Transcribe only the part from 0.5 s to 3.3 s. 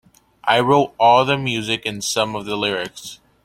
wrote all the music and some of the lyrics.